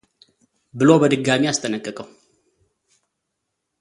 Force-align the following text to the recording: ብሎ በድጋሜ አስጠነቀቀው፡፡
ብሎ 0.77 0.89
በድጋሜ 1.01 1.43
አስጠነቀቀው፡፡ 1.51 2.09